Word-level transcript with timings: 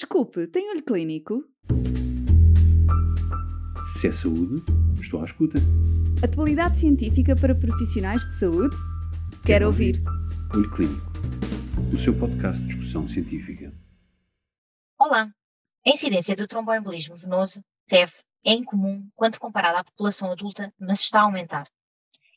Desculpe, 0.00 0.46
tem 0.46 0.70
olho 0.70 0.82
clínico? 0.82 1.44
Se 3.92 4.08
é 4.08 4.12
saúde, 4.12 4.64
estou 4.98 5.20
à 5.20 5.26
escuta. 5.26 5.58
Atualidade 6.24 6.78
científica 6.78 7.36
para 7.36 7.54
profissionais 7.54 8.26
de 8.26 8.38
saúde? 8.38 8.74
Quero, 8.74 9.42
Quero 9.44 9.66
ouvir. 9.66 9.96
ouvir. 9.96 10.56
Olho 10.56 10.70
Clínico, 10.70 11.12
o 11.92 11.98
seu 11.98 12.18
podcast 12.18 12.62
de 12.62 12.68
discussão 12.68 13.06
científica. 13.06 13.74
Olá! 14.98 15.30
A 15.86 15.90
incidência 15.90 16.34
do 16.34 16.48
tromboembolismo 16.48 17.14
venoso, 17.14 17.62
TEV, 17.86 18.10
é 18.42 18.52
incomum 18.52 19.06
quando 19.14 19.38
comparada 19.38 19.80
à 19.80 19.84
população 19.84 20.32
adulta, 20.32 20.72
mas 20.80 21.00
está 21.00 21.20
a 21.20 21.24
aumentar. 21.24 21.68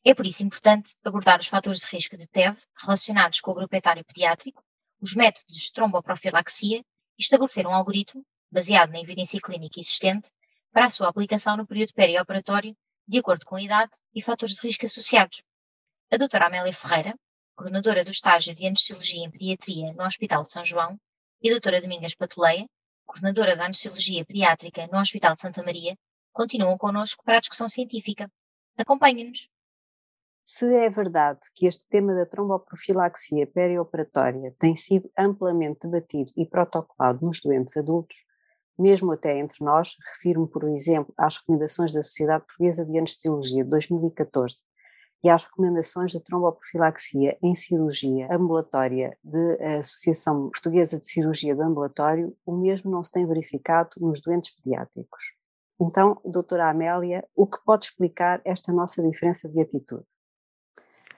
É 0.04 0.14
por 0.14 0.26
isso 0.28 0.44
importante 0.44 0.98
abordar 1.02 1.40
os 1.40 1.48
fatores 1.48 1.80
de 1.80 1.86
risco 1.86 2.18
de 2.18 2.28
TEV 2.28 2.58
relacionados 2.78 3.40
com 3.40 3.52
o 3.52 3.56
grupo 3.56 3.74
etário 3.74 4.04
pediátrico, 4.04 4.62
os 5.00 5.16
métodos 5.16 5.56
de 5.56 5.72
tromboprofilaxia 5.72 6.84
estabelecer 7.18 7.68
um 7.68 7.74
algoritmo, 7.74 8.26
baseado 8.52 8.92
na 8.92 9.00
evidência 9.00 9.40
clínica 9.42 9.80
existente, 9.80 10.30
para 10.72 10.86
a 10.86 10.90
sua 10.90 11.10
aplicação 11.10 11.56
no 11.58 11.68
período 11.68 11.94
perioperatório, 11.94 12.76
de 13.08 13.20
acordo 13.20 13.46
com 13.46 13.56
a 13.56 13.62
idade 13.62 13.92
e 14.14 14.22
fatores 14.22 14.56
de 14.56 14.68
risco 14.68 14.86
associados. 14.86 15.44
A 16.12 16.18
doutora 16.18 16.48
Amélia 16.48 16.74
Ferreira, 16.74 17.16
coordenadora 17.56 18.04
do 18.04 18.12
estágio 18.12 18.56
de 18.56 18.66
Anestesiologia 18.66 19.26
em 19.26 19.32
Pediatria 19.32 19.94
no 19.94 20.04
Hospital 20.04 20.44
de 20.44 20.52
São 20.52 20.66
João, 20.66 21.00
e 21.42 21.50
a 21.50 21.52
doutora 21.52 21.82
Domingas 21.82 22.16
Patuleia, 22.16 22.66
coordenadora 23.06 23.56
da 23.56 23.66
Anestesiologia 23.66 24.26
Pediátrica 24.26 24.88
no 24.88 25.00
Hospital 25.00 25.34
de 25.34 25.40
Santa 25.40 25.62
Maria, 25.62 25.96
continuam 26.32 26.78
connosco 26.78 27.24
para 27.24 27.38
a 27.38 27.40
discussão 27.40 27.70
científica. 27.70 28.32
Acompanhem-nos. 28.78 29.50
Se 30.46 30.66
é 30.76 30.90
verdade 30.90 31.40
que 31.56 31.66
este 31.66 31.88
tema 31.88 32.14
da 32.14 32.26
tromboprofilaxia 32.26 33.48
perioperatória 33.48 34.54
tem 34.60 34.76
sido 34.76 35.10
amplamente 35.18 35.80
debatido 35.88 36.34
e 36.36 36.46
protocolado 36.46 37.26
nos 37.26 37.42
doentes 37.42 37.78
adultos, 37.78 38.18
mesmo 38.78 39.14
até 39.14 39.38
entre 39.40 39.64
nós, 39.64 39.96
refiro-me, 40.12 40.48
por 40.48 40.68
exemplo, 40.68 41.14
às 41.18 41.38
recomendações 41.38 41.94
da 41.94 42.04
Sociedade 42.04 42.46
Portuguesa 42.46 42.86
de 42.86 42.98
Anestesiologia 42.98 43.64
de 43.64 43.70
2014 43.70 44.58
e 45.24 45.30
às 45.30 45.46
recomendações 45.46 46.12
de 46.12 46.20
tromboprofilaxia 46.20 47.38
em 47.42 47.56
cirurgia 47.56 48.28
ambulatória 48.30 49.18
da 49.24 49.80
Associação 49.80 50.50
Portuguesa 50.50 51.00
de 51.00 51.08
Cirurgia 51.08 51.56
do 51.56 51.62
Ambulatório, 51.62 52.36
o 52.46 52.58
mesmo 52.58 52.92
não 52.92 53.02
se 53.02 53.12
tem 53.12 53.26
verificado 53.26 53.92
nos 53.98 54.20
doentes 54.20 54.54
pediátricos. 54.54 55.24
Então, 55.80 56.20
doutora 56.26 56.70
Amélia, 56.70 57.26
o 57.34 57.48
que 57.48 57.64
pode 57.64 57.86
explicar 57.86 58.42
esta 58.44 58.74
nossa 58.74 59.02
diferença 59.02 59.48
de 59.48 59.62
atitude? 59.62 60.06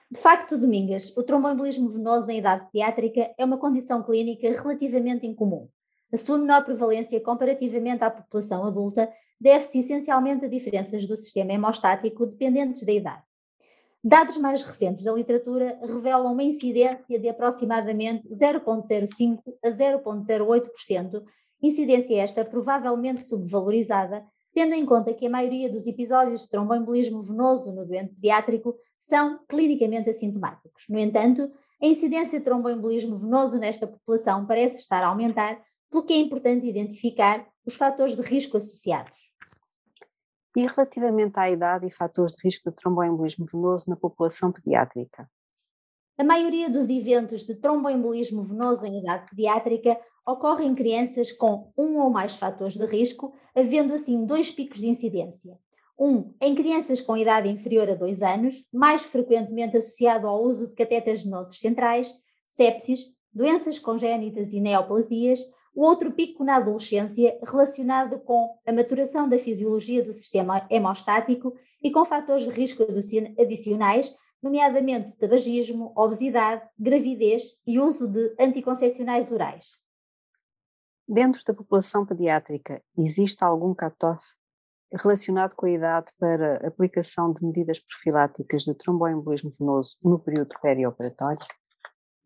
De 0.08 0.20
facto, 0.20 0.56
Domingas, 0.56 1.12
o 1.16 1.22
tromboembolismo 1.24 1.90
venoso 1.90 2.30
em 2.30 2.38
idade 2.38 2.64
pediátrica 2.70 3.34
é 3.36 3.44
uma 3.44 3.58
condição 3.58 4.04
clínica 4.04 4.48
relativamente 4.52 5.26
incomum. 5.26 5.68
A 6.12 6.16
sua 6.16 6.38
menor 6.38 6.64
prevalência 6.64 7.20
comparativamente 7.20 8.04
à 8.04 8.10
população 8.10 8.64
adulta 8.64 9.12
deve-se 9.40 9.80
essencialmente 9.80 10.44
a 10.44 10.48
diferenças 10.48 11.04
do 11.06 11.16
sistema 11.16 11.52
hemostático 11.52 12.24
dependentes 12.24 12.84
da 12.84 12.92
idade. 12.92 13.22
Dados 14.02 14.38
mais 14.38 14.62
recentes 14.62 15.02
da 15.02 15.12
literatura 15.12 15.76
revelam 15.82 16.32
uma 16.32 16.44
incidência 16.44 17.18
de 17.18 17.28
aproximadamente 17.28 18.28
0,05 18.28 19.40
a 19.64 19.68
0,08%, 19.68 21.24
incidência 21.60 22.20
esta 22.20 22.44
provavelmente 22.44 23.24
subvalorizada, 23.24 24.24
tendo 24.56 24.72
em 24.72 24.86
conta 24.86 25.12
que 25.12 25.26
a 25.26 25.30
maioria 25.30 25.70
dos 25.70 25.86
episódios 25.86 26.40
de 26.40 26.48
tromboembolismo 26.48 27.22
venoso 27.22 27.70
no 27.74 27.84
doente 27.84 28.14
pediátrico 28.14 28.74
são 28.96 29.38
clinicamente 29.46 30.08
assintomáticos. 30.08 30.86
No 30.88 30.98
entanto, 30.98 31.52
a 31.82 31.86
incidência 31.86 32.38
de 32.38 32.44
tromboembolismo 32.46 33.16
venoso 33.16 33.58
nesta 33.58 33.86
população 33.86 34.46
parece 34.46 34.76
estar 34.76 35.04
a 35.04 35.08
aumentar, 35.08 35.62
pelo 35.90 36.06
que 36.06 36.14
é 36.14 36.16
importante 36.16 36.66
identificar 36.66 37.46
os 37.66 37.74
fatores 37.74 38.16
de 38.16 38.22
risco 38.22 38.56
associados. 38.56 39.30
E 40.56 40.66
relativamente 40.66 41.38
à 41.38 41.50
idade 41.50 41.86
e 41.86 41.90
fatores 41.90 42.32
de 42.32 42.42
risco 42.42 42.70
de 42.70 42.76
tromboembolismo 42.76 43.44
venoso 43.44 43.90
na 43.90 43.96
população 43.96 44.50
pediátrica? 44.50 45.28
A 46.16 46.24
maioria 46.24 46.70
dos 46.70 46.88
eventos 46.88 47.42
de 47.42 47.56
tromboembolismo 47.56 48.42
venoso 48.42 48.86
em 48.86 49.00
idade 49.00 49.28
pediátrica 49.28 50.00
ocorre 50.26 50.64
em 50.64 50.74
crianças 50.74 51.30
com 51.30 51.72
um 51.78 51.98
ou 52.00 52.10
mais 52.10 52.34
fatores 52.34 52.74
de 52.74 52.84
risco, 52.84 53.32
havendo 53.54 53.94
assim 53.94 54.24
dois 54.24 54.50
picos 54.50 54.78
de 54.78 54.88
incidência. 54.88 55.56
Um, 55.98 56.34
em 56.42 56.54
crianças 56.54 57.00
com 57.00 57.16
idade 57.16 57.48
inferior 57.48 57.88
a 57.88 57.94
2 57.94 58.22
anos, 58.22 58.62
mais 58.72 59.04
frequentemente 59.04 59.76
associado 59.76 60.26
ao 60.26 60.42
uso 60.42 60.66
de 60.66 60.74
catetas 60.74 61.22
venosos 61.22 61.58
centrais, 61.58 62.12
sepsis, 62.44 63.06
doenças 63.32 63.78
congénitas 63.78 64.52
e 64.52 64.60
neoplasias, 64.60 65.40
o 65.74 65.82
outro 65.82 66.10
pico 66.10 66.42
na 66.42 66.56
adolescência, 66.56 67.38
relacionado 67.46 68.18
com 68.20 68.58
a 68.66 68.72
maturação 68.72 69.28
da 69.28 69.38
fisiologia 69.38 70.02
do 70.02 70.12
sistema 70.12 70.66
hemostático 70.70 71.54
e 71.82 71.90
com 71.90 72.04
fatores 72.04 72.44
de 72.44 72.50
risco 72.50 72.82
adicionais, 73.38 74.14
nomeadamente 74.42 75.16
tabagismo, 75.16 75.92
obesidade, 75.94 76.62
gravidez 76.78 77.44
e 77.66 77.78
uso 77.78 78.08
de 78.08 78.34
anticoncepcionais 78.38 79.30
orais. 79.30 79.85
Dentro 81.08 81.42
da 81.44 81.54
população 81.54 82.04
pediátrica, 82.04 82.82
existe 82.98 83.44
algum 83.44 83.74
cutoff 83.74 84.24
relacionado 84.92 85.54
com 85.54 85.66
a 85.66 85.70
idade 85.70 86.12
para 86.18 86.66
aplicação 86.66 87.32
de 87.32 87.44
medidas 87.44 87.78
profiláticas 87.80 88.64
de 88.64 88.74
tromboembolismo 88.74 89.50
venoso 89.56 89.96
no 90.02 90.18
período 90.18 90.54
perioperatório? 90.60 91.44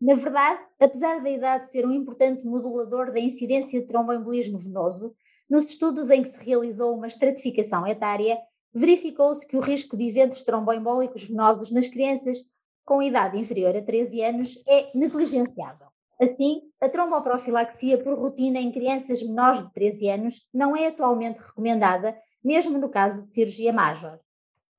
Na 0.01 0.15
verdade, 0.15 0.61
apesar 0.79 1.21
da 1.21 1.29
idade 1.29 1.69
ser 1.69 1.85
um 1.85 1.91
importante 1.91 2.43
modulador 2.43 3.11
da 3.11 3.19
incidência 3.19 3.79
de 3.79 3.85
tromboembolismo 3.85 4.57
venoso, 4.57 5.13
nos 5.47 5.69
estudos 5.69 6.09
em 6.09 6.23
que 6.23 6.29
se 6.29 6.43
realizou 6.43 6.95
uma 6.95 7.07
estratificação 7.07 7.85
etária, 7.85 8.39
verificou-se 8.73 9.45
que 9.45 9.57
o 9.57 9.61
risco 9.61 9.95
de 9.95 10.07
eventos 10.07 10.41
tromboembólicos 10.41 11.23
venosos 11.23 11.69
nas 11.69 11.87
crianças 11.87 12.39
com 12.83 13.01
idade 13.01 13.37
inferior 13.37 13.75
a 13.75 13.81
13 13.81 14.23
anos 14.23 14.63
é 14.67 14.89
negligenciável. 14.97 15.90
Assim, 16.21 16.61
a 16.79 16.87
tromboprofilaxia 16.87 17.97
por 17.97 18.13
rotina 18.13 18.59
em 18.59 18.71
crianças 18.71 19.23
menores 19.23 19.63
de 19.63 19.73
13 19.73 20.09
anos 20.11 20.47
não 20.53 20.77
é 20.77 20.85
atualmente 20.85 21.39
recomendada, 21.39 22.15
mesmo 22.43 22.77
no 22.77 22.89
caso 22.89 23.25
de 23.25 23.33
cirurgia 23.33 23.73
major. 23.73 24.19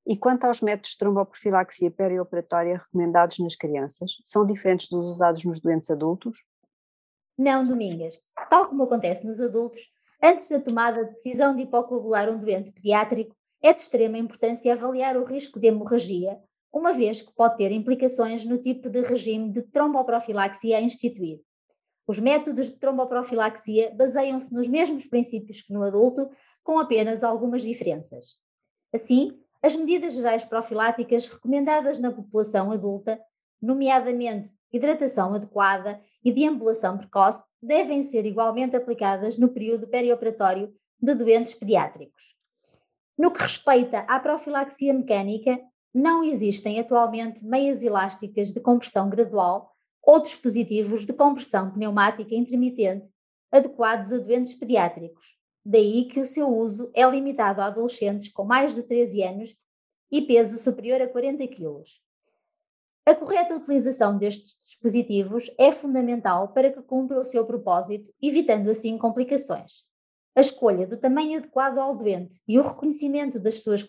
E 0.06 0.16
quanto 0.16 0.44
aos 0.44 0.60
métodos 0.60 0.92
de 0.92 0.98
tromboprofilaxia 0.98 1.90
perioperatória 1.90 2.78
recomendados 2.78 3.40
nas 3.40 3.56
crianças, 3.56 4.12
são 4.22 4.46
diferentes 4.46 4.88
dos 4.88 5.04
usados 5.06 5.44
nos 5.44 5.60
doentes 5.60 5.90
adultos? 5.90 6.44
Não, 7.36 7.66
Domingas. 7.66 8.22
Tal 8.48 8.68
como 8.68 8.84
acontece 8.84 9.26
nos 9.26 9.40
adultos, 9.40 9.90
antes 10.22 10.48
da 10.48 10.60
tomada 10.60 11.04
de 11.04 11.10
decisão 11.10 11.56
de 11.56 11.62
hipocoagular 11.62 12.28
um 12.30 12.38
doente 12.38 12.70
pediátrico, 12.70 13.34
é 13.60 13.72
de 13.72 13.80
extrema 13.80 14.16
importância 14.16 14.72
avaliar 14.72 15.16
o 15.16 15.24
risco 15.24 15.58
de 15.58 15.66
hemorragia, 15.66 16.38
uma 16.72 16.92
vez 16.92 17.20
que 17.20 17.32
pode 17.34 17.58
ter 17.58 17.70
implicações 17.70 18.44
no 18.44 18.58
tipo 18.58 18.88
de 18.88 19.02
regime 19.02 19.52
de 19.52 19.62
tromboprofilaxia 19.62 20.78
a 20.78 20.80
instituir. 20.80 21.40
Os 22.06 22.18
métodos 22.18 22.70
de 22.70 22.78
tromboprofilaxia 22.78 23.94
baseiam-se 23.94 24.52
nos 24.52 24.66
mesmos 24.66 25.06
princípios 25.06 25.60
que 25.60 25.72
no 25.72 25.82
adulto, 25.82 26.30
com 26.64 26.78
apenas 26.78 27.22
algumas 27.22 27.62
diferenças. 27.62 28.36
Assim, 28.92 29.38
as 29.62 29.76
medidas 29.76 30.14
gerais 30.14 30.44
profiláticas 30.44 31.26
recomendadas 31.26 31.98
na 31.98 32.10
população 32.10 32.72
adulta, 32.72 33.20
nomeadamente 33.60 34.52
hidratação 34.72 35.34
adequada 35.34 36.00
e 36.24 36.32
deambulação 36.32 36.96
precoce, 36.96 37.46
devem 37.62 38.02
ser 38.02 38.24
igualmente 38.24 38.74
aplicadas 38.74 39.36
no 39.36 39.48
período 39.48 39.86
perioperatório 39.86 40.74
de 41.00 41.14
doentes 41.14 41.54
pediátricos. 41.54 42.34
No 43.16 43.30
que 43.30 43.42
respeita 43.42 44.00
à 44.00 44.18
profilaxia 44.18 44.94
mecânica, 44.94 45.60
não 45.94 46.24
existem 46.24 46.80
atualmente 46.80 47.44
meias 47.44 47.82
elásticas 47.82 48.50
de 48.50 48.60
compressão 48.60 49.08
gradual 49.08 49.72
ou 50.02 50.20
dispositivos 50.20 51.04
de 51.06 51.12
compressão 51.12 51.70
pneumática 51.70 52.34
intermitente 52.34 53.06
adequados 53.50 54.12
a 54.12 54.18
doentes 54.18 54.54
pediátricos, 54.54 55.36
Daí 55.64 56.06
que 56.06 56.18
o 56.18 56.26
seu 56.26 56.48
uso 56.48 56.90
é 56.92 57.08
limitado 57.08 57.60
a 57.60 57.66
adolescentes 57.66 58.28
com 58.28 58.44
mais 58.44 58.74
de 58.74 58.82
13 58.82 59.22
anos 59.22 59.56
e 60.10 60.20
peso 60.20 60.58
superior 60.58 61.00
a 61.00 61.08
40 61.08 61.46
kg. 61.46 61.82
A 63.06 63.14
correta 63.14 63.56
utilização 63.56 64.18
destes 64.18 64.58
dispositivos 64.58 65.50
é 65.58 65.70
fundamental 65.70 66.48
para 66.48 66.70
que 66.70 66.82
cumpra 66.82 67.20
o 67.20 67.24
seu 67.24 67.44
propósito, 67.44 68.12
evitando 68.20 68.70
assim 68.70 68.98
complicações. 68.98 69.84
A 70.34 70.40
escolha 70.40 70.86
do 70.86 70.96
tamanho 70.96 71.38
adequado 71.38 71.78
ao 71.78 71.96
doente 71.96 72.40
e 72.46 72.58
o 72.58 72.62
reconhecimento 72.62 73.38
das 73.38 73.62
suas 73.62 73.82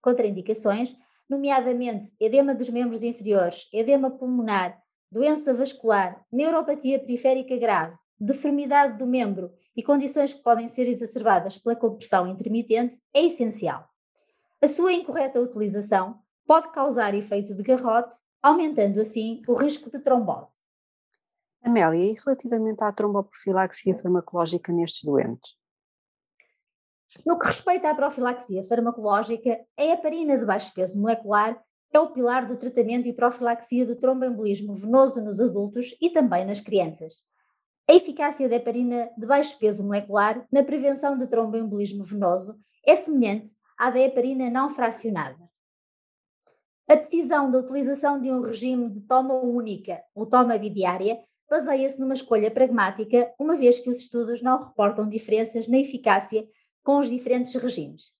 contraindicações, 0.00 0.94
nomeadamente 1.28 2.12
edema 2.18 2.54
dos 2.54 2.70
membros 2.70 3.02
inferiores, 3.02 3.68
edema 3.72 4.10
pulmonar, 4.10 4.80
doença 5.10 5.52
vascular, 5.52 6.24
neuropatia 6.32 6.98
periférica 6.98 7.56
grave, 7.56 7.96
deformidade 8.18 8.98
do 8.98 9.06
membro 9.06 9.52
e 9.76 9.82
condições 9.82 10.34
que 10.34 10.42
podem 10.42 10.68
ser 10.68 10.88
exacerbadas 10.88 11.56
pela 11.56 11.76
compressão 11.76 12.26
intermitente 12.26 12.98
é 13.14 13.24
essencial. 13.24 13.88
A 14.60 14.66
sua 14.66 14.92
incorreta 14.92 15.40
utilização 15.40 16.18
pode 16.46 16.72
causar 16.72 17.14
efeito 17.14 17.54
de 17.54 17.62
garrote, 17.62 18.16
aumentando 18.42 19.00
assim 19.00 19.42
o 19.46 19.54
risco 19.54 19.90
de 19.90 20.00
trombose. 20.00 20.56
Amélia, 21.62 22.12
e 22.12 22.14
relativamente 22.24 22.82
à 22.82 22.92
tromboprofilaxia 22.92 23.96
farmacológica 23.98 24.72
nestes 24.72 25.04
doentes? 25.04 25.56
No 27.24 27.38
que 27.38 27.46
respeita 27.46 27.90
à 27.90 27.94
profilaxia 27.94 28.62
farmacológica, 28.64 29.58
a 29.78 29.84
heparina 29.84 30.36
de 30.36 30.44
baixo 30.44 30.72
peso 30.74 31.00
molecular 31.00 31.58
é 31.92 31.98
o 31.98 32.12
pilar 32.12 32.46
do 32.46 32.56
tratamento 32.56 33.08
e 33.08 33.14
profilaxia 33.14 33.86
do 33.86 33.96
tromboembolismo 33.96 34.74
venoso 34.74 35.22
nos 35.22 35.40
adultos 35.40 35.96
e 36.00 36.10
também 36.10 36.44
nas 36.44 36.60
crianças. 36.60 37.22
A 37.88 37.94
eficácia 37.94 38.48
da 38.48 38.56
heparina 38.56 39.10
de 39.16 39.26
baixo 39.26 39.58
peso 39.58 39.82
molecular 39.82 40.46
na 40.52 40.62
prevenção 40.62 41.16
de 41.16 41.26
tromboembolismo 41.26 42.04
venoso 42.04 42.58
é 42.86 42.94
semelhante 42.94 43.50
à 43.78 43.90
da 43.90 44.00
heparina 44.00 44.50
não 44.50 44.68
fracionada. 44.68 45.48
A 46.86 46.94
decisão 46.94 47.50
da 47.50 47.58
utilização 47.58 48.20
de 48.20 48.30
um 48.30 48.40
regime 48.42 48.90
de 48.90 49.00
toma 49.02 49.34
única 49.34 50.02
ou 50.14 50.26
toma 50.26 50.58
bidiária 50.58 51.18
baseia-se 51.48 51.98
numa 51.98 52.14
escolha 52.14 52.50
pragmática, 52.50 53.32
uma 53.38 53.56
vez 53.56 53.80
que 53.80 53.88
os 53.88 53.98
estudos 53.98 54.42
não 54.42 54.62
reportam 54.62 55.08
diferenças 55.08 55.66
na 55.66 55.78
eficácia 55.78 56.46
com 56.88 57.00
os 57.00 57.10
diferentes 57.10 57.54
regimes. 57.54 58.14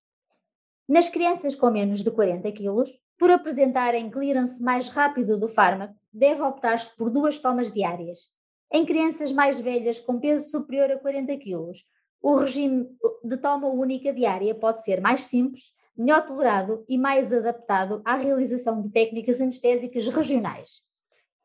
Nas 0.86 1.08
crianças 1.08 1.54
com 1.54 1.70
menos 1.70 2.02
de 2.02 2.10
40 2.10 2.52
kg, 2.52 2.82
por 3.16 3.30
apresentarem 3.30 4.10
clearance 4.10 4.62
mais 4.62 4.90
rápido 4.90 5.40
do 5.40 5.48
fármaco, 5.48 5.94
deve 6.12 6.42
optar-se 6.42 6.94
por 6.94 7.08
duas 7.08 7.38
tomas 7.38 7.72
diárias. 7.72 8.28
Em 8.70 8.84
crianças 8.84 9.32
mais 9.32 9.58
velhas 9.58 9.98
com 9.98 10.20
peso 10.20 10.50
superior 10.50 10.90
a 10.90 10.98
40 10.98 11.38
kg, 11.38 11.72
o 12.20 12.34
regime 12.34 12.86
de 13.24 13.38
toma 13.38 13.68
única 13.68 14.12
diária 14.12 14.54
pode 14.54 14.84
ser 14.84 15.00
mais 15.00 15.22
simples, 15.22 15.72
melhor 15.96 16.26
tolerado 16.26 16.84
e 16.86 16.98
mais 16.98 17.32
adaptado 17.32 18.02
à 18.04 18.18
realização 18.18 18.82
de 18.82 18.90
técnicas 18.90 19.40
anestésicas 19.40 20.06
regionais. 20.08 20.82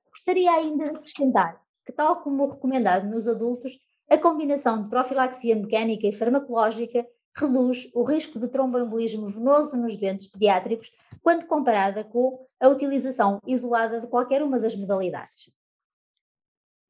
Gostaria 0.09 0.51
ainda 0.51 0.89
de 0.89 0.97
acrescentar 0.97 1.61
que, 1.85 1.93
tal 1.93 2.21
como 2.21 2.49
recomendado 2.49 3.07
nos 3.07 3.29
adultos, 3.29 3.79
a 4.09 4.17
combinação 4.17 4.81
de 4.81 4.89
profilaxia 4.89 5.55
mecânica 5.55 6.07
e 6.07 6.13
farmacológica 6.13 7.05
reduz 7.35 7.89
o 7.93 8.03
risco 8.03 8.39
de 8.39 8.47
tromboembolismo 8.47 9.27
venoso 9.27 9.75
nos 9.75 9.95
doentes 9.97 10.27
pediátricos 10.27 10.91
quando 11.21 11.47
comparada 11.47 12.03
com 12.03 12.45
a 12.59 12.67
utilização 12.67 13.39
isolada 13.45 13.99
de 13.99 14.07
qualquer 14.07 14.43
uma 14.43 14.59
das 14.59 14.75
modalidades. 14.75 15.51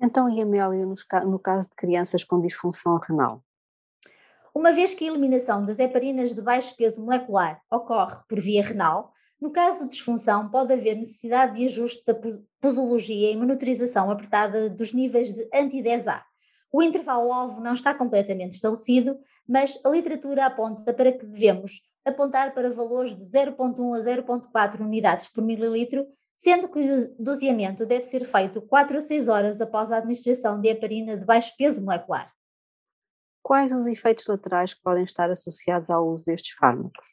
Então, 0.01 0.29
e 0.29 0.41
Amélia, 0.41 0.85
no 1.25 1.39
caso 1.39 1.69
de 1.69 1.75
crianças 1.75 2.23
com 2.23 2.41
disfunção 2.41 2.97
renal? 2.97 3.41
Uma 4.53 4.71
vez 4.71 4.93
que 4.93 5.05
a 5.05 5.07
eliminação 5.07 5.65
das 5.65 5.79
heparinas 5.79 6.33
de 6.33 6.41
baixo 6.41 6.75
peso 6.75 7.01
molecular 7.01 7.61
ocorre 7.71 8.17
por 8.27 8.39
via 8.39 8.63
renal, 8.63 9.13
no 9.39 9.51
caso 9.51 9.85
de 9.85 9.91
disfunção, 9.91 10.49
pode 10.49 10.73
haver 10.73 10.95
necessidade 10.95 11.57
de 11.57 11.65
ajuste 11.65 12.03
da 12.05 12.15
posologia 12.61 13.31
e 13.31 13.37
monitorização 13.37 14.11
apertada 14.11 14.69
dos 14.69 14.93
níveis 14.93 15.33
de 15.33 15.49
anti-10A. 15.53 16.21
O 16.75 16.81
intervalo-alvo 16.81 17.61
não 17.61 17.73
está 17.73 17.93
completamente 17.93 18.53
estabelecido, 18.53 19.19
mas 19.47 19.79
a 19.85 19.89
literatura 19.89 20.47
aponta 20.47 20.91
para 20.91 21.11
que 21.11 21.23
devemos 21.23 21.83
apontar 22.03 22.51
para 22.55 22.71
valores 22.71 23.15
de 23.15 23.23
0,1 23.23 23.95
a 23.95 24.03
0,4 24.03 24.79
unidades 24.79 25.27
por 25.27 25.43
mililitro, 25.43 26.07
sendo 26.35 26.67
que 26.67 26.79
o 26.79 27.15
doseamento 27.23 27.85
deve 27.85 28.05
ser 28.05 28.25
feito 28.25 28.59
4 28.59 28.97
a 28.97 29.01
6 29.01 29.27
horas 29.27 29.61
após 29.61 29.91
a 29.91 29.97
administração 29.97 30.59
de 30.59 30.67
heparina 30.67 31.15
de 31.15 31.23
baixo 31.23 31.53
peso 31.55 31.79
molecular. 31.79 32.33
Quais 33.43 33.71
os 33.71 33.85
efeitos 33.85 34.25
laterais 34.25 34.73
que 34.73 34.81
podem 34.81 35.03
estar 35.03 35.29
associados 35.29 35.91
ao 35.91 36.09
uso 36.09 36.25
destes 36.25 36.55
fármacos? 36.55 37.05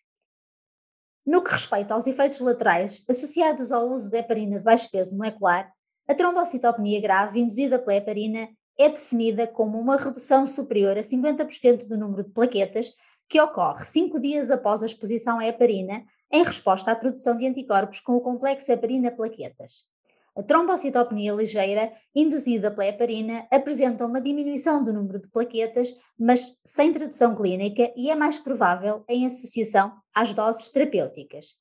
No 1.26 1.44
que 1.44 1.52
respeita 1.52 1.92
aos 1.92 2.06
efeitos 2.06 2.40
laterais 2.40 3.04
associados 3.06 3.70
ao 3.70 3.86
uso 3.90 4.08
de 4.08 4.16
heparina 4.16 4.56
de 4.56 4.64
baixo 4.64 4.90
peso 4.90 5.14
molecular, 5.14 5.70
a 6.08 6.14
trombocitopenia 6.14 7.02
grave 7.02 7.40
induzida 7.40 7.78
pela 7.78 7.96
heparina 7.96 8.48
é 8.80 8.88
definida 8.88 9.46
como 9.46 9.78
uma 9.78 9.96
redução 9.96 10.46
superior 10.46 10.96
a 10.96 11.02
50% 11.02 11.86
do 11.86 11.98
número 11.98 12.24
de 12.24 12.30
plaquetas 12.30 12.94
que 13.28 13.40
ocorre 13.40 13.84
cinco 13.84 14.20
dias 14.20 14.50
após 14.50 14.82
a 14.82 14.86
exposição 14.86 15.38
à 15.38 15.46
heparina 15.46 16.02
em 16.32 16.42
resposta 16.42 16.90
à 16.90 16.96
produção 16.96 17.36
de 17.36 17.46
anticorpos 17.46 18.00
com 18.00 18.16
o 18.16 18.20
complexo 18.20 18.72
heparina-plaquetas. 18.72 19.84
A 20.34 20.42
trombocitopenia 20.42 21.32
ligeira, 21.32 21.92
induzida 22.14 22.70
pela 22.70 22.86
heparina, 22.86 23.46
apresenta 23.50 24.06
uma 24.06 24.20
diminuição 24.20 24.82
do 24.82 24.92
número 24.92 25.20
de 25.20 25.28
plaquetas, 25.28 25.94
mas 26.18 26.56
sem 26.64 26.92
tradução 26.92 27.34
clínica 27.34 27.92
e 27.96 28.10
é 28.10 28.14
mais 28.14 28.38
provável 28.38 29.04
em 29.08 29.26
associação 29.26 29.92
às 30.14 30.32
doses 30.32 30.68
terapêuticas. 30.68 31.54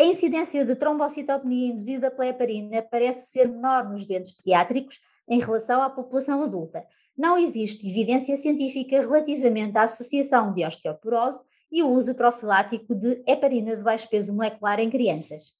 A 0.00 0.04
incidência 0.04 0.64
de 0.64 0.74
trombocitopenia 0.74 1.70
induzida 1.70 2.10
pela 2.10 2.28
heparina 2.28 2.82
parece 2.82 3.30
ser 3.30 3.48
menor 3.48 3.88
nos 3.88 4.06
doentes 4.06 4.34
pediátricos, 4.34 5.00
em 5.28 5.40
relação 5.40 5.82
à 5.82 5.90
população 5.90 6.42
adulta. 6.42 6.84
Não 7.16 7.36
existe 7.36 7.88
evidência 7.88 8.36
científica 8.36 9.00
relativamente 9.00 9.76
à 9.76 9.82
associação 9.82 10.52
de 10.52 10.64
osteoporose 10.64 11.42
e 11.70 11.82
o 11.82 11.90
uso 11.90 12.14
profilático 12.14 12.94
de 12.94 13.22
heparina 13.26 13.76
de 13.76 13.82
baixo 13.82 14.08
peso 14.08 14.32
molecular 14.32 14.80
em 14.80 14.88
crianças. 14.88 15.52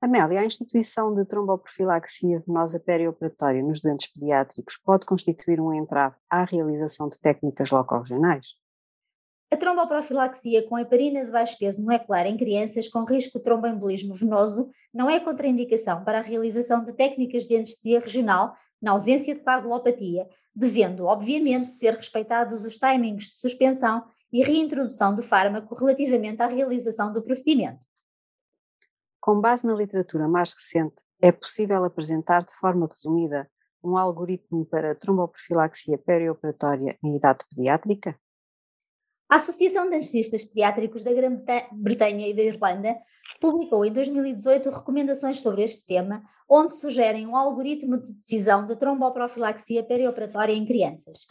Amélia, 0.00 0.40
a 0.40 0.44
instituição 0.44 1.14
de 1.14 1.24
tromboprofilaxia 1.24 2.42
venosa 2.46 2.78
perioperatória 2.78 3.62
nos 3.62 3.80
doentes 3.80 4.12
pediátricos 4.12 4.76
pode 4.76 5.06
constituir 5.06 5.60
um 5.60 5.72
entrave 5.72 6.16
à 6.28 6.44
realização 6.44 7.08
de 7.08 7.18
técnicas 7.18 7.70
locorregionais? 7.70 8.48
A 9.50 9.56
tromboprofilaxia 9.56 10.66
com 10.68 10.78
heparina 10.78 11.24
de 11.24 11.30
baixo 11.30 11.56
peso 11.58 11.82
molecular 11.82 12.26
em 12.26 12.36
crianças 12.36 12.88
com 12.88 13.04
risco 13.04 13.38
de 13.38 13.44
tromboembolismo 13.44 14.12
venoso 14.12 14.68
não 14.92 15.08
é 15.08 15.20
contraindicação 15.20 16.04
para 16.04 16.18
a 16.18 16.22
realização 16.22 16.84
de 16.84 16.92
técnicas 16.92 17.44
de 17.44 17.56
anestesia 17.56 18.00
regional 18.00 18.54
na 18.80 18.92
ausência 18.92 19.34
de 19.34 19.40
coagulopatia, 19.40 20.28
devendo, 20.54 21.06
obviamente, 21.06 21.70
ser 21.70 21.94
respeitados 21.94 22.64
os 22.64 22.76
timings 22.76 23.24
de 23.24 23.36
suspensão 23.36 24.04
e 24.32 24.42
reintrodução 24.42 25.14
do 25.14 25.22
fármaco 25.22 25.74
relativamente 25.74 26.42
à 26.42 26.46
realização 26.46 27.12
do 27.12 27.22
procedimento. 27.22 27.80
Com 29.20 29.40
base 29.40 29.66
na 29.66 29.74
literatura 29.74 30.28
mais 30.28 30.52
recente, 30.52 30.96
é 31.20 31.32
possível 31.32 31.84
apresentar 31.84 32.44
de 32.44 32.54
forma 32.54 32.86
resumida 32.86 33.50
um 33.82 33.96
algoritmo 33.96 34.64
para 34.64 34.94
tromboprofilaxia 34.94 35.98
perioperatória 35.98 36.98
em 37.02 37.16
idade 37.16 37.44
pediátrica? 37.48 38.18
A 39.34 39.38
Associação 39.38 39.88
de 39.88 39.96
Anestesistas 39.96 40.44
Pediátricos 40.44 41.02
da 41.02 41.12
Grã-Bretanha 41.12 42.28
e 42.28 42.32
da 42.32 42.42
Irlanda 42.44 42.96
publicou 43.40 43.84
em 43.84 43.92
2018 43.92 44.70
recomendações 44.70 45.40
sobre 45.40 45.64
este 45.64 45.84
tema, 45.84 46.22
onde 46.48 46.72
sugerem 46.72 47.26
um 47.26 47.36
algoritmo 47.36 47.98
de 47.98 48.14
decisão 48.14 48.64
de 48.64 48.76
tromboprofilaxia 48.76 49.82
perioperatória 49.82 50.52
em 50.52 50.64
crianças. 50.64 51.26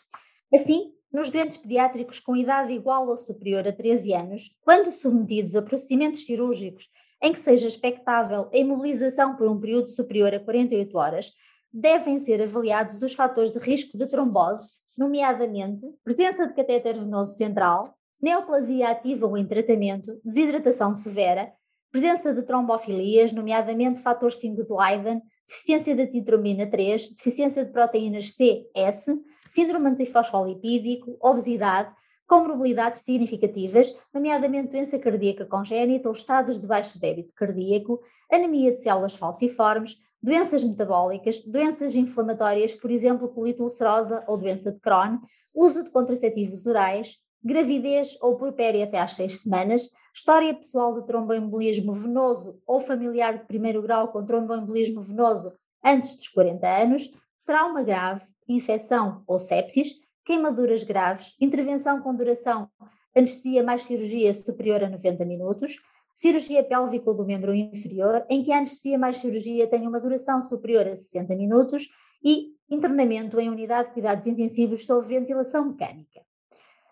Assim, 0.53 0.91
nos 1.13 1.29
doentes 1.29 1.55
pediátricos 1.55 2.19
com 2.19 2.35
idade 2.35 2.73
igual 2.73 3.07
ou 3.07 3.15
superior 3.15 3.65
a 3.65 3.71
13 3.71 4.13
anos, 4.13 4.49
quando 4.65 4.91
submetidos 4.91 5.55
a 5.55 5.61
procedimentos 5.61 6.25
cirúrgicos 6.25 6.89
em 7.21 7.31
que 7.31 7.39
seja 7.39 7.69
expectável 7.69 8.49
a 8.53 8.57
imobilização 8.57 9.37
por 9.37 9.47
um 9.47 9.57
período 9.57 9.87
superior 9.87 10.33
a 10.33 10.41
48 10.41 10.97
horas, 10.97 11.31
devem 11.71 12.19
ser 12.19 12.41
avaliados 12.41 13.01
os 13.01 13.13
fatores 13.13 13.49
de 13.49 13.59
risco 13.59 13.97
de 13.97 14.07
trombose 14.07 14.67
nomeadamente 14.97 15.85
presença 16.03 16.47
de 16.47 16.53
catéter 16.53 16.99
venoso 16.99 17.35
central, 17.35 17.95
neoplasia 18.21 18.89
ativa 18.89 19.25
ou 19.25 19.37
em 19.37 19.45
tratamento, 19.45 20.19
desidratação 20.23 20.93
severa, 20.93 21.51
presença 21.91 22.33
de 22.33 22.41
trombofilias, 22.41 23.31
nomeadamente 23.31 24.01
fator 24.01 24.31
5 24.31 24.63
de 24.63 24.73
Leiden, 24.73 25.21
deficiência 25.47 25.95
de 25.95 26.07
titromina 26.07 26.65
3, 26.65 27.09
deficiência 27.15 27.65
de 27.65 27.71
proteínas 27.71 28.31
C, 28.31 28.65
S, 28.75 29.13
síndrome 29.47 29.89
antifosfolipídico, 29.89 31.17
obesidade, 31.21 31.93
comorbilidades 32.25 33.01
significativas, 33.01 33.93
nomeadamente 34.13 34.71
doença 34.71 34.97
cardíaca 34.97 35.45
congénita 35.45 36.07
ou 36.07 36.13
estados 36.13 36.59
de 36.59 36.65
baixo 36.65 36.99
débito 36.99 37.33
cardíaco, 37.35 38.01
anemia 38.31 38.71
de 38.71 38.81
células 38.81 39.15
falciformes, 39.15 39.97
doenças 40.23 40.63
metabólicas, 40.63 41.41
doenças 41.41 41.93
inflamatórias, 41.95 42.73
por 42.73 42.89
exemplo, 42.89 43.27
colite 43.27 43.61
ulcerosa 43.61 44.23
ou 44.25 44.37
doença 44.37 44.71
de 44.71 44.79
Crohn, 44.79 45.19
uso 45.53 45.83
de 45.83 45.89
contraceptivos 45.89 46.65
orais, 46.65 47.17
gravidez 47.43 48.17
ou 48.21 48.37
puerpério 48.37 48.81
até 48.81 49.01
às 49.01 49.15
seis 49.15 49.41
semanas, 49.41 49.89
história 50.15 50.53
pessoal 50.53 50.93
de 50.93 51.05
tromboembolismo 51.05 51.91
venoso 51.91 52.57
ou 52.65 52.79
familiar 52.79 53.37
de 53.37 53.45
primeiro 53.45 53.81
grau 53.81 54.13
com 54.13 54.23
tromboembolismo 54.23 55.01
venoso 55.03 55.51
antes 55.83 56.15
dos 56.15 56.29
40 56.29 56.67
anos, 56.67 57.11
trauma 57.45 57.83
grave, 57.83 58.23
infecção 58.47 59.23
ou 59.27 59.37
sepsis, 59.37 59.95
queimaduras 60.23 60.85
graves, 60.85 61.35
intervenção 61.41 62.01
com 62.01 62.15
duração 62.15 62.69
anestesia 63.13 63.61
mais 63.61 63.83
cirurgia 63.83 64.33
superior 64.33 64.83
a 64.85 64.89
90 64.89 65.25
minutos, 65.25 65.75
cirurgia 66.13 66.63
pélvica 66.63 67.13
do 67.13 67.25
membro 67.25 67.53
inferior, 67.53 68.25
em 68.29 68.43
que 68.43 68.51
a 68.51 68.57
anestesia 68.57 68.97
mais 68.97 69.17
cirurgia 69.17 69.67
tem 69.67 69.87
uma 69.87 69.99
duração 69.99 70.41
superior 70.41 70.87
a 70.87 70.95
60 70.95 71.35
minutos 71.35 71.89
e 72.23 72.53
internamento 72.69 73.39
em 73.39 73.49
unidade 73.49 73.89
de 73.89 73.93
cuidados 73.93 74.27
intensivos 74.27 74.85
sob 74.85 75.05
ventilação 75.07 75.65
mecânica. 75.65 76.21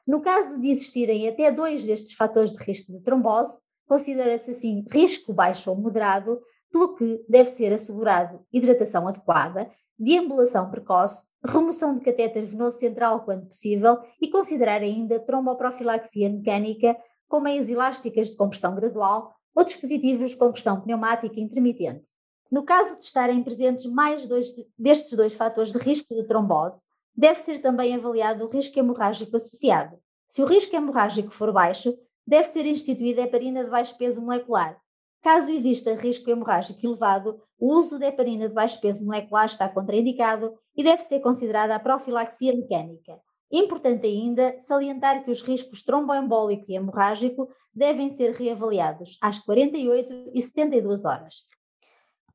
No 0.07 0.21
caso 0.21 0.59
de 0.59 0.69
existirem 0.69 1.27
até 1.27 1.51
dois 1.51 1.85
destes 1.85 2.13
fatores 2.13 2.51
de 2.51 2.63
risco 2.63 2.91
de 2.91 3.01
trombose, 3.01 3.59
considera-se 3.87 4.51
assim 4.51 4.83
risco 4.91 5.33
baixo 5.33 5.69
ou 5.69 5.77
moderado, 5.77 6.41
pelo 6.71 6.95
que 6.95 7.23
deve 7.27 7.49
ser 7.49 7.73
assegurado 7.73 8.45
hidratação 8.51 9.07
adequada, 9.07 9.69
deambulação 9.99 10.71
precoce, 10.71 11.27
remoção 11.45 11.95
de 11.95 12.03
catéter 12.03 12.45
venoso 12.45 12.79
central 12.79 13.23
quando 13.23 13.47
possível 13.47 13.99
e 14.19 14.29
considerar 14.29 14.81
ainda 14.81 15.19
tromboprofilaxia 15.19 16.29
mecânica 16.29 16.97
com 17.31 17.39
meias 17.39 17.69
elásticas 17.69 18.29
de 18.29 18.35
compressão 18.35 18.75
gradual 18.75 19.33
ou 19.55 19.63
dispositivos 19.63 20.31
de 20.31 20.35
compressão 20.35 20.81
pneumática 20.81 21.39
intermitente. 21.39 22.09
No 22.51 22.63
caso 22.63 22.99
de 22.99 23.05
estarem 23.05 23.41
presentes 23.41 23.85
mais 23.85 24.27
dois 24.27 24.53
destes 24.77 25.15
dois 25.15 25.33
fatores 25.33 25.71
de 25.71 25.77
risco 25.77 26.13
de 26.13 26.25
trombose, 26.25 26.81
deve 27.15 27.39
ser 27.39 27.59
também 27.61 27.95
avaliado 27.95 28.45
o 28.45 28.49
risco 28.49 28.77
hemorrágico 28.77 29.37
associado. 29.37 29.97
Se 30.27 30.43
o 30.43 30.45
risco 30.45 30.75
hemorrágico 30.75 31.31
for 31.31 31.53
baixo, 31.53 31.97
deve 32.27 32.49
ser 32.49 32.65
instituída 32.65 33.21
a 33.21 33.23
heparina 33.23 33.63
de 33.63 33.69
baixo 33.69 33.97
peso 33.97 34.21
molecular. 34.21 34.77
Caso 35.21 35.51
exista 35.51 35.95
risco 35.95 36.29
hemorrágico 36.29 36.85
elevado, 36.85 37.41
o 37.57 37.73
uso 37.73 37.97
de 37.97 38.07
heparina 38.07 38.49
de 38.49 38.53
baixo 38.53 38.81
peso 38.81 39.05
molecular 39.05 39.45
está 39.45 39.69
contraindicado 39.69 40.53
e 40.75 40.83
deve 40.83 41.03
ser 41.03 41.21
considerada 41.21 41.75
a 41.75 41.79
profilaxia 41.79 42.53
mecânica. 42.53 43.21
Importante 43.51 44.07
ainda 44.07 44.57
salientar 44.59 45.25
que 45.25 45.31
os 45.31 45.41
riscos 45.41 45.83
tromboembólico 45.83 46.65
e 46.69 46.75
hemorrágico 46.75 47.49
devem 47.73 48.09
ser 48.09 48.31
reavaliados 48.31 49.17
às 49.21 49.39
48 49.39 50.31
e 50.33 50.41
72 50.41 51.03
horas. 51.03 51.43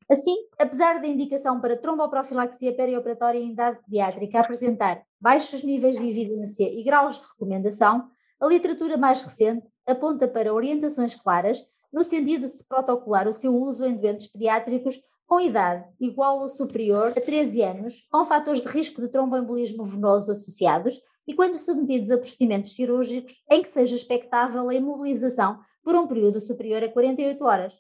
Assim, 0.09 0.37
apesar 0.59 1.01
da 1.01 1.07
indicação 1.07 1.61
para 1.61 1.77
tromboprofilaxia 1.77 2.77
perioperatória 2.77 3.39
em 3.39 3.51
idade 3.51 3.81
pediátrica 3.85 4.41
apresentar 4.41 5.03
baixos 5.21 5.65
níveis 5.65 5.97
de 5.97 6.09
evidência 6.09 6.65
e 6.65 6.85
graus 6.85 7.17
de 7.17 7.27
recomendação, 7.27 8.09
a 8.39 8.47
literatura 8.47 8.97
mais 8.97 9.23
recente 9.23 9.67
aponta 9.87 10.29
para 10.29 10.53
orientações 10.53 11.15
claras 11.15 11.67
no 11.93 12.05
sentido 12.05 12.43
de 12.43 12.51
se 12.53 12.69
protocolar 12.69 13.27
o 13.27 13.33
seu 13.33 13.57
uso 13.57 13.85
em 13.85 13.97
doentes 13.97 14.27
pediátricos 14.27 15.01
com 15.27 15.41
idade 15.41 15.85
igual 16.01 16.41
ou 16.41 16.49
superior 16.49 17.13
a 17.17 17.21
13 17.21 17.63
anos, 17.63 18.07
com 18.11 18.25
fatores 18.25 18.63
de 18.63 18.69
risco 18.69 19.01
de 19.01 19.09
tromboembolismo 19.09 19.85
venoso 19.85 20.31
associados 20.31 21.01
e 21.27 21.35
quando 21.35 21.59
submetidos 21.59 22.11
a 22.11 22.19
procedimentos 22.19 22.75
cirúrgicos 22.75 23.35
em 23.51 23.63
que 23.63 23.69
seja 23.69 23.97
expectável 23.97 24.69
a 24.69 24.75
imobilização 24.75 25.59
por 25.83 25.97
um 25.97 26.07
período 26.07 26.41
superior 26.41 26.83
a 26.83 26.89
48 26.89 27.45
horas. 27.45 27.75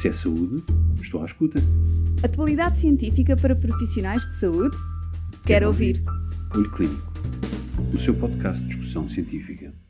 Se 0.00 0.08
é 0.08 0.12
saúde, 0.12 0.64
estou 1.00 1.22
à 1.22 1.26
escuta. 1.26 1.58
Atualidade 2.24 2.78
científica 2.78 3.36
para 3.36 3.54
profissionais 3.54 4.22
de 4.22 4.34
saúde? 4.36 4.76
Quero 5.46 5.66
ouvir. 5.66 6.02
Olho 6.54 6.70
Clínico, 6.72 7.12
o 7.94 7.98
seu 7.98 8.14
podcast 8.14 8.62
de 8.62 8.68
discussão 8.68 9.08
científica. 9.08 9.83